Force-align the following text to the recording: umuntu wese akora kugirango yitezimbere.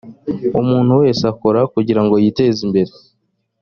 umuntu 0.59 0.91
wese 1.01 1.23
akora 1.31 1.61
kugirango 1.73 2.15
yitezimbere. 2.23 2.91